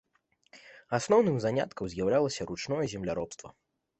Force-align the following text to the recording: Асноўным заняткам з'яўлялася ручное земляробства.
Асноўным 0.97 1.37
заняткам 1.43 1.91
з'яўлялася 1.95 2.47
ручное 2.53 2.85
земляробства. 2.97 3.55